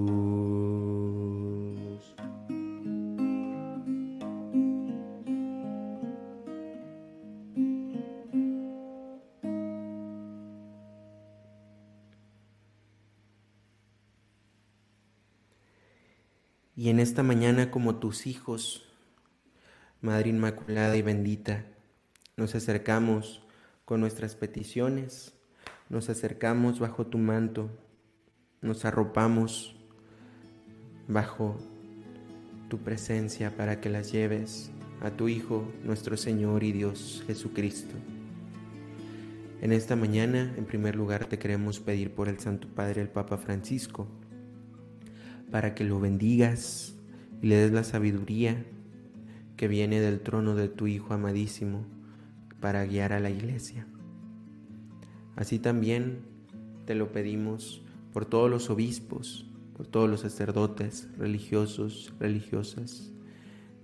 Y 16.79 16.91
en 16.91 17.01
esta 17.01 17.23
mañana 17.23 17.71
como 17.71 17.97
tus 17.97 18.27
hijos 18.27 18.83
Madre 20.03 20.29
Inmaculada 20.29 20.97
y 20.97 21.03
bendita, 21.03 21.65
nos 22.37 22.55
acercamos 22.55 23.46
con 23.87 24.01
nuestras 24.01 24.35
peticiones, 24.35 25.33
nos 25.89 26.11
acercamos 26.11 26.81
bajo 26.81 27.07
tu 27.07 27.19
manto, 27.19 27.71
nos 28.61 28.85
arropamos 28.85 29.77
bajo 31.07 31.57
tu 32.69 32.79
presencia 32.79 33.57
para 33.57 33.81
que 33.81 33.89
las 33.89 34.11
lleves 34.11 34.73
a 35.03 35.13
tu 35.13 35.29
Hijo, 35.29 35.71
nuestro 35.85 36.17
Señor 36.17 36.65
y 36.65 36.73
Dios 36.73 37.23
Jesucristo. 37.29 37.95
En 39.63 39.73
esta 39.73 39.95
mañana, 39.95 40.53
en 40.57 40.65
primer 40.65 40.97
lugar, 40.97 41.27
te 41.27 41.39
queremos 41.39 41.79
pedir 41.79 42.13
por 42.13 42.29
el 42.29 42.41
Santo 42.41 42.67
Padre, 42.67 43.03
el 43.03 43.09
Papa 43.09 43.39
Francisco, 43.39 44.09
para 45.53 45.77
que 45.77 45.85
lo 45.85 46.01
bendigas 46.01 46.97
y 47.41 47.47
le 47.47 47.55
des 47.55 47.71
la 47.71 47.85
sabiduría 47.85 48.65
que 49.57 49.69
viene 49.69 50.01
del 50.01 50.19
trono 50.19 50.57
de 50.57 50.69
tu 50.69 50.89
Hijo 50.89 51.15
amadísimo 51.15 51.96
para 52.61 52.85
guiar 52.85 53.13
a 53.13 53.21
la 53.21 53.31
iglesia. 53.31 53.87
Así 55.37 55.59
también 55.59 56.21
te 56.87 56.95
lo 56.95 57.13
pedimos 57.13 57.83
por 58.13 58.25
todos 58.25 58.51
los 58.51 58.71
obispos, 58.71 59.47
por 59.77 59.87
todos 59.87 60.09
los 60.09 60.21
sacerdotes, 60.21 61.09
religiosos, 61.19 62.13
religiosas, 62.19 63.13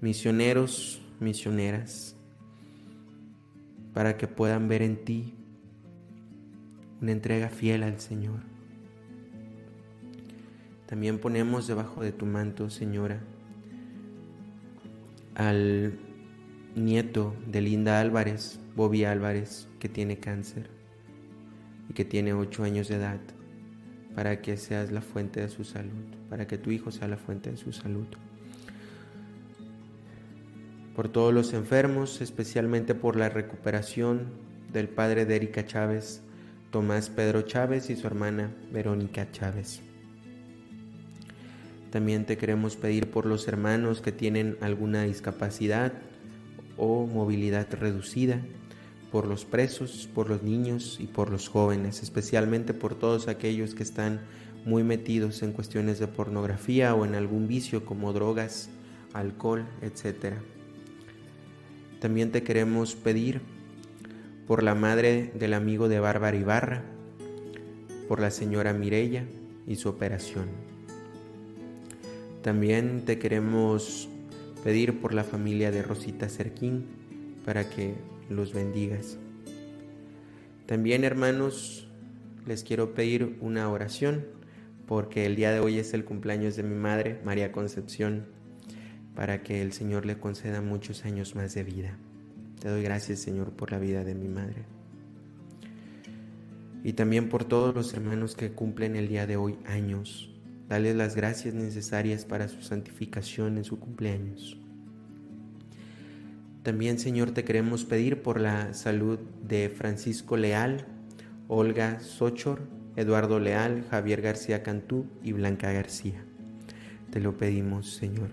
misioneros, 0.00 1.02
misioneras, 1.20 2.16
para 3.92 4.16
que 4.16 4.26
puedan 4.26 4.68
ver 4.68 4.82
en 4.82 5.04
ti 5.04 5.34
una 7.02 7.12
entrega 7.12 7.50
fiel 7.50 7.82
al 7.82 8.00
Señor. 8.00 8.40
También 10.86 11.18
ponemos 11.18 11.66
debajo 11.66 12.02
de 12.02 12.12
tu 12.12 12.26
manto, 12.26 12.70
Señora, 12.70 13.20
al 15.34 15.98
nieto 16.74 17.34
de 17.46 17.60
Linda 17.60 18.00
Álvarez, 18.00 18.60
Bobby 18.74 19.04
Álvarez, 19.04 19.68
que 19.78 19.88
tiene 19.88 20.18
cáncer 20.18 20.70
y 21.88 21.92
que 21.92 22.04
tiene 22.04 22.32
ocho 22.32 22.64
años 22.64 22.88
de 22.88 22.96
edad, 22.96 23.20
para 24.14 24.40
que 24.40 24.56
seas 24.56 24.90
la 24.92 25.02
fuente 25.02 25.40
de 25.40 25.48
su 25.48 25.64
salud, 25.64 26.04
para 26.30 26.46
que 26.46 26.58
tu 26.58 26.70
hijo 26.70 26.90
sea 26.90 27.08
la 27.08 27.16
fuente 27.16 27.50
de 27.50 27.56
su 27.56 27.72
salud. 27.72 28.06
Por 30.94 31.08
todos 31.08 31.32
los 31.32 31.54
enfermos, 31.54 32.20
especialmente 32.20 32.94
por 32.94 33.16
la 33.16 33.28
recuperación 33.28 34.26
del 34.72 34.88
padre 34.88 35.26
de 35.26 35.36
Erika 35.36 35.64
Chávez, 35.64 36.22
Tomás 36.70 37.10
Pedro 37.10 37.42
Chávez 37.42 37.90
y 37.90 37.96
su 37.96 38.06
hermana 38.06 38.50
Verónica 38.72 39.30
Chávez. 39.30 39.82
También 41.90 42.24
te 42.24 42.38
queremos 42.38 42.76
pedir 42.76 43.10
por 43.10 43.26
los 43.26 43.46
hermanos 43.48 44.00
que 44.00 44.12
tienen 44.12 44.56
alguna 44.62 45.02
discapacidad 45.02 45.92
o 46.78 47.06
movilidad 47.06 47.68
reducida, 47.70 48.40
por 49.12 49.26
los 49.26 49.44
presos, 49.44 50.08
por 50.14 50.30
los 50.30 50.42
niños 50.42 50.96
y 50.98 51.06
por 51.06 51.30
los 51.30 51.48
jóvenes, 51.48 52.02
especialmente 52.02 52.72
por 52.72 52.94
todos 52.94 53.28
aquellos 53.28 53.74
que 53.74 53.82
están 53.82 54.22
muy 54.64 54.84
metidos 54.84 55.42
en 55.42 55.52
cuestiones 55.52 55.98
de 55.98 56.08
pornografía 56.08 56.94
o 56.94 57.04
en 57.04 57.14
algún 57.14 57.46
vicio 57.46 57.84
como 57.84 58.14
drogas, 58.14 58.70
alcohol, 59.12 59.66
etc. 59.82 60.36
También 62.00 62.32
te 62.32 62.42
queremos 62.42 62.94
pedir 62.94 63.42
por 64.46 64.62
la 64.62 64.74
madre 64.74 65.30
del 65.34 65.52
amigo 65.52 65.90
de 65.90 66.00
Bárbara 66.00 66.36
Ibarra, 66.36 66.82
por 68.08 68.18
la 68.18 68.30
señora 68.30 68.72
Mirella 68.72 69.26
y 69.66 69.76
su 69.76 69.90
operación. 69.90 70.46
También 72.40 73.04
te 73.04 73.18
queremos 73.18 74.08
pedir 74.64 75.00
por 75.00 75.12
la 75.12 75.22
familia 75.22 75.70
de 75.70 75.82
Rosita 75.82 76.30
Cerquín 76.30 76.86
para 77.44 77.68
que 77.68 77.94
los 78.28 78.52
bendigas. 78.52 79.18
También 80.66 81.04
hermanos, 81.04 81.88
les 82.46 82.64
quiero 82.64 82.94
pedir 82.94 83.36
una 83.40 83.68
oración 83.68 84.26
porque 84.86 85.26
el 85.26 85.36
día 85.36 85.52
de 85.52 85.60
hoy 85.60 85.78
es 85.78 85.94
el 85.94 86.04
cumpleaños 86.04 86.56
de 86.56 86.62
mi 86.62 86.74
madre, 86.74 87.20
María 87.24 87.52
Concepción, 87.52 88.26
para 89.14 89.42
que 89.42 89.62
el 89.62 89.72
Señor 89.72 90.06
le 90.06 90.18
conceda 90.18 90.60
muchos 90.60 91.04
años 91.04 91.34
más 91.34 91.54
de 91.54 91.64
vida. 91.64 91.98
Te 92.60 92.68
doy 92.68 92.82
gracias 92.82 93.20
Señor 93.20 93.52
por 93.52 93.72
la 93.72 93.78
vida 93.78 94.04
de 94.04 94.14
mi 94.14 94.28
madre. 94.28 94.64
Y 96.84 96.94
también 96.94 97.28
por 97.28 97.44
todos 97.44 97.74
los 97.74 97.94
hermanos 97.94 98.34
que 98.34 98.52
cumplen 98.52 98.96
el 98.96 99.08
día 99.08 99.26
de 99.26 99.36
hoy 99.36 99.56
años 99.66 100.32
Dale 100.72 100.94
las 100.94 101.16
gracias 101.16 101.52
necesarias 101.52 102.24
para 102.24 102.48
su 102.48 102.62
santificación 102.62 103.58
en 103.58 103.64
su 103.64 103.78
cumpleaños. 103.78 104.56
También, 106.62 107.00
Señor, 107.00 107.32
te 107.32 107.42
queremos 107.42 107.84
pedir 107.84 108.22
por 108.22 108.40
la 108.40 108.72
salud 108.72 109.18
de 109.42 109.68
Francisco 109.68 110.36
Leal, 110.36 110.86
Olga 111.48 111.98
Sochor, 111.98 112.60
Eduardo 112.94 113.40
Leal, 113.40 113.84
Javier 113.90 114.22
García 114.22 114.62
Cantú 114.62 115.06
y 115.24 115.32
Blanca 115.32 115.72
García. 115.72 116.24
Te 117.10 117.18
lo 117.18 117.36
pedimos, 117.36 117.94
Señor. 117.94 118.28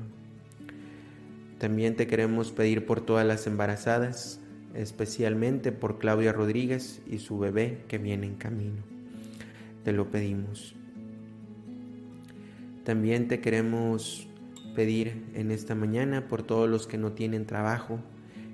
También 1.57 1.95
te 1.95 2.05
queremos 2.05 2.51
pedir 2.51 2.85
por 2.85 3.01
todas 3.01 3.25
las 3.25 3.47
embarazadas, 3.47 4.39
especialmente 4.75 5.71
por 5.71 5.97
Claudia 5.97 6.31
Rodríguez 6.31 7.01
y 7.09 7.17
su 7.17 7.39
bebé 7.39 7.83
que 7.87 7.97
viene 7.97 8.27
en 8.27 8.35
camino. 8.35 8.83
Te 9.83 9.91
lo 9.91 10.11
pedimos. 10.11 10.75
También 12.83 13.27
te 13.27 13.41
queremos 13.41 14.27
pedir 14.75 15.25
en 15.33 15.49
esta 15.49 15.73
mañana 15.73 16.27
por 16.27 16.43
todos 16.43 16.69
los 16.69 16.85
que 16.85 16.99
no 16.99 17.13
tienen 17.13 17.47
trabajo 17.47 17.99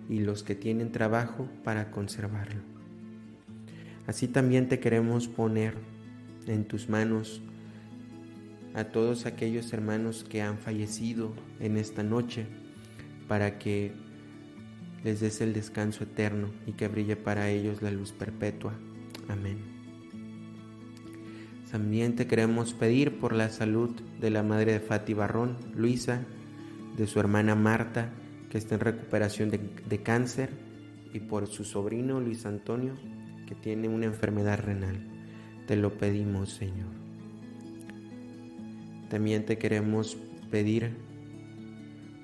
y 0.10 0.20
los 0.20 0.44
que 0.44 0.56
tienen 0.56 0.92
trabajo 0.92 1.48
para 1.64 1.92
conservarlo. 1.92 2.62
Así 4.08 4.28
también 4.28 4.70
te 4.70 4.80
queremos 4.80 5.28
poner 5.28 5.76
en 6.48 6.66
tus 6.66 6.90
manos 6.90 7.42
a 8.76 8.86
todos 8.86 9.26
aquellos 9.26 9.72
hermanos 9.74 10.26
que 10.28 10.42
han 10.42 10.58
fallecido 10.58 11.34
en 11.60 11.78
esta 11.78 12.04
noche 12.04 12.46
para 13.28 13.58
que 13.58 13.94
les 15.04 15.22
des 15.22 15.42
el 15.42 15.54
descanso 15.54 16.04
eterno 16.04 16.50
y 16.68 16.74
que 16.74 16.88
brille 16.88 17.16
para 17.16 17.50
ellos 17.50 17.82
la 17.82 17.92
luz 17.92 18.12
perpetua. 18.12 18.74
Amén. 19.28 19.76
También 21.72 22.16
te 22.16 22.26
queremos 22.26 22.74
pedir 22.74 23.20
por 23.20 23.34
la 23.34 23.50
salud 23.50 23.92
de 24.22 24.30
la 24.30 24.44
madre 24.44 24.72
de 24.72 24.80
Fati 24.80 25.14
Barrón, 25.14 25.58
Luisa, 25.76 26.22
de 26.96 27.06
su 27.06 27.20
hermana 27.20 27.54
Marta, 27.54 28.14
que 28.50 28.58
está 28.58 28.76
en 28.76 28.82
recuperación 28.82 29.50
de, 29.50 30.04
cáncer, 30.04 30.50
y 31.14 31.20
por 31.20 31.48
su 31.48 31.64
sobrino 31.64 32.20
Luis 32.20 32.46
Antonio, 32.46 32.94
que 33.48 33.56
tiene 33.56 33.88
una 33.88 34.06
enfermedad 34.06 34.60
renal. 34.60 34.98
Te 35.66 35.76
lo 35.76 35.98
pedimos, 35.98 36.52
Señor. 36.52 36.90
También 39.10 39.46
te 39.46 39.58
queremos 39.58 40.18
pedir 40.52 40.92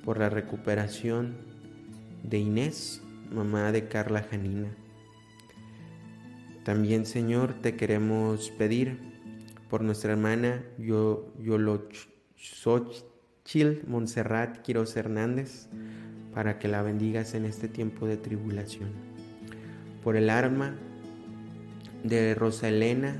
por 0.03 0.19
la 0.19 0.29
recuperación 0.29 1.37
de 2.23 2.39
Inés, 2.39 3.01
mamá 3.31 3.71
de 3.71 3.87
Carla 3.87 4.23
Janina. 4.23 4.75
También, 6.63 7.05
Señor, 7.05 7.53
te 7.61 7.75
queremos 7.75 8.51
pedir 8.51 8.99
por 9.69 9.81
nuestra 9.83 10.11
hermana 10.11 10.63
Yolochil 10.77 12.03
Montserrat 13.87 14.61
Quiroz 14.61 14.95
Hernández, 14.95 15.69
para 16.33 16.59
que 16.59 16.67
la 16.67 16.81
bendigas 16.81 17.33
en 17.33 17.45
este 17.45 17.67
tiempo 17.67 18.07
de 18.07 18.17
tribulación. 18.17 18.89
Por 20.03 20.15
el 20.15 20.29
arma 20.29 20.75
de 22.03 22.33
Rosa 22.35 22.69
Elena 22.69 23.15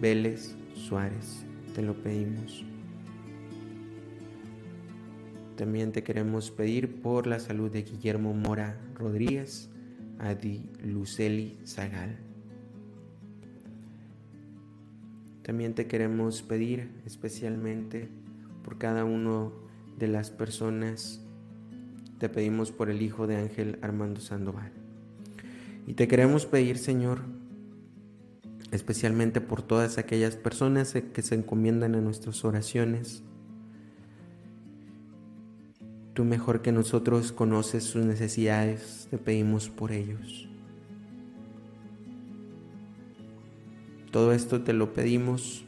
Vélez 0.00 0.56
Suárez, 0.74 1.44
te 1.74 1.82
lo 1.82 1.94
pedimos. 1.94 2.64
También 5.56 5.92
te 5.92 6.02
queremos 6.02 6.50
pedir 6.50 7.02
por 7.02 7.26
la 7.26 7.38
salud 7.38 7.70
de 7.70 7.82
Guillermo 7.82 8.32
Mora 8.32 8.80
Rodríguez, 8.94 9.68
Adi 10.18 10.70
Luceli 10.82 11.58
Zagal. 11.66 12.16
También 15.42 15.74
te 15.74 15.86
queremos 15.86 16.42
pedir 16.42 16.90
especialmente 17.04 18.08
por 18.62 18.78
cada 18.78 19.04
uno 19.04 19.52
de 19.98 20.08
las 20.08 20.30
personas. 20.30 21.20
Te 22.20 22.28
pedimos 22.28 22.70
por 22.70 22.90
el 22.90 23.00
hijo 23.00 23.26
de 23.26 23.36
Ángel 23.36 23.78
Armando 23.80 24.20
Sandoval. 24.20 24.70
Y 25.86 25.94
te 25.94 26.06
queremos 26.06 26.44
pedir, 26.44 26.76
Señor, 26.76 27.22
especialmente 28.72 29.40
por 29.40 29.62
todas 29.62 29.96
aquellas 29.96 30.36
personas 30.36 30.92
que 30.92 31.22
se 31.22 31.34
encomiendan 31.34 31.94
a 31.94 32.00
nuestras 32.02 32.44
oraciones. 32.44 33.22
Tú 36.12 36.26
mejor 36.26 36.60
que 36.60 36.72
nosotros 36.72 37.32
conoces 37.32 37.84
sus 37.84 38.04
necesidades, 38.04 39.08
te 39.10 39.16
pedimos 39.16 39.70
por 39.70 39.90
ellos. 39.90 40.46
Todo 44.10 44.34
esto 44.34 44.60
te 44.60 44.74
lo 44.74 44.92
pedimos 44.92 45.64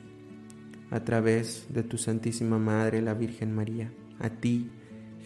a 0.91 1.01
través 1.01 1.65
de 1.71 1.83
tu 1.83 1.97
Santísima 1.97 2.59
Madre, 2.59 3.01
la 3.01 3.15
Virgen 3.15 3.55
María, 3.55 3.91
a 4.19 4.29
ti, 4.29 4.71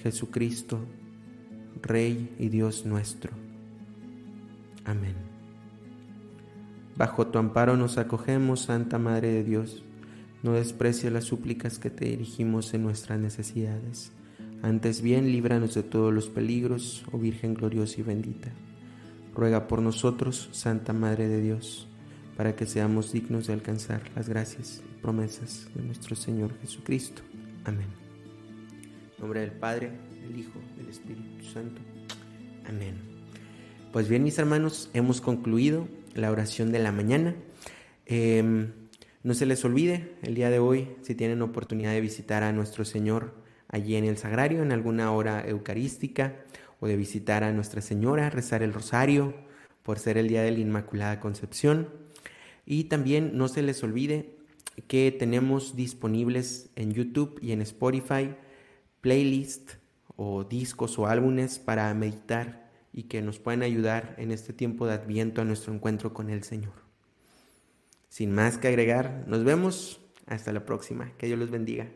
Jesucristo, 0.05 0.87
Rey 1.83 2.35
y 2.39 2.49
Dios 2.49 2.87
nuestro. 2.87 3.33
Amén. 4.85 5.15
Bajo 6.97 7.27
tu 7.27 7.39
amparo 7.39 7.77
nos 7.77 7.99
acogemos, 7.99 8.62
Santa 8.62 8.99
Madre 8.99 9.33
de 9.33 9.45
Dios. 9.45 9.83
No 10.43 10.53
desprecies 10.53 11.12
las 11.12 11.25
súplicas 11.25 11.79
que 11.79 11.91
te 11.91 12.07
dirigimos 12.07 12.73
en 12.73 12.83
nuestras 12.85 13.19
necesidades. 13.19 14.12
Antes 14.62 15.03
bien, 15.03 15.31
líbranos 15.31 15.75
de 15.75 15.83
todos 15.83 16.12
los 16.12 16.29
peligros, 16.29 17.05
oh 17.12 17.19
Virgen 17.19 17.55
gloriosa 17.55 18.01
y 18.01 18.05
bendita. 18.05 18.51
Ruega 19.35 19.69
por 19.69 19.83
nosotros, 19.83 20.49
Santa 20.53 20.95
Madre 20.95 21.29
de 21.29 21.43
Dios, 21.43 21.87
para 22.37 22.57
que 22.57 22.65
seamos 22.65 23.12
dignos 23.12 23.47
de 23.47 23.53
alcanzar 23.53 24.01
las 24.15 24.29
gracias 24.29 24.83
y 24.91 25.03
promesas 25.03 25.69
de 25.75 25.83
nuestro 25.83 26.17
Señor 26.17 26.59
Jesucristo. 26.61 27.23
Amén. 27.65 27.89
En 29.17 29.21
nombre 29.21 29.41
del 29.41 29.53
Padre, 29.53 29.93
del 30.27 30.41
Hijo, 30.41 30.61
del 30.77 30.89
Espíritu 30.89 31.45
Santo. 31.45 31.81
Amén. 32.69 32.95
Pues 33.93 34.09
bien, 34.09 34.23
mis 34.23 34.39
hermanos, 34.39 34.91
hemos 34.93 35.21
concluido 35.21 35.89
la 36.15 36.31
oración 36.31 36.73
de 36.73 36.79
la 36.79 36.93
mañana. 36.93 37.35
Em, 38.05 38.73
no 39.23 39.35
se 39.35 39.47
les 39.47 39.65
olvide, 39.65 40.12
el 40.23 40.35
día 40.35 40.51
de 40.51 40.59
hoy, 40.59 40.89
si 41.03 41.15
tienen 41.15 41.43
oportunidad 41.43 41.93
de 41.93 42.01
visitar 42.01 42.43
a 42.43 42.53
nuestro 42.53 42.85
Señor 42.85 43.35
allí 43.69 43.97
en 43.97 44.05
el 44.05 44.17
Sagrario, 44.17 44.62
en 44.62 44.73
alguna 44.73 45.12
hora 45.12 45.47
eucarística, 45.47 46.37
o 46.81 46.87
de 46.87 46.97
visitar 46.97 47.43
a 47.43 47.53
Nuestra 47.53 47.81
Señora, 47.81 48.29
rezar 48.29 48.62
el 48.62 48.73
rosario, 48.73 49.35
por 49.83 49.99
ser 49.99 50.19
el 50.19 50.29
día 50.29 50.43
de 50.43 50.51
la 50.51 50.59
Inmaculada 50.59 51.21
Concepción. 51.21 51.89
Y 52.67 52.85
también 52.85 53.37
no 53.39 53.49
se 53.49 53.62
les 53.62 53.83
olvide 53.83 54.37
que 54.89 55.11
tenemos 55.11 55.75
disponibles 55.75 56.69
en 56.77 56.93
YouTube 56.93 57.39
y 57.41 57.53
en 57.53 57.62
Spotify 57.62 58.35
playlist 59.01 59.75
o 60.16 60.44
discos 60.44 60.98
o 60.98 61.07
álbumes 61.07 61.59
para 61.59 61.92
meditar 61.94 62.70
y 62.92 63.05
que 63.05 63.22
nos 63.22 63.38
pueden 63.38 63.62
ayudar 63.62 64.14
en 64.18 64.33
este 64.33 64.52
tiempo 64.52 64.87
de 64.87 64.94
adviento 64.94 65.42
a 65.42 65.44
nuestro 65.44 65.72
encuentro 65.72 66.14
con 66.14 66.31
el 66.31 66.42
Señor. 66.42 66.72
Sin 68.09 68.33
más 68.33 68.57
que 68.57 68.68
agregar, 68.68 69.24
nos 69.26 69.44
vemos. 69.44 70.00
Hasta 70.26 70.52
la 70.52 70.64
próxima. 70.64 71.12
Que 71.18 71.26
Dios 71.26 71.38
los 71.38 71.50
bendiga. 71.50 71.88